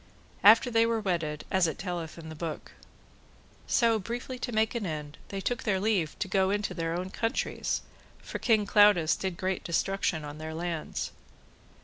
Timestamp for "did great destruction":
9.15-10.25